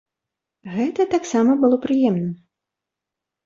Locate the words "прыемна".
1.87-2.29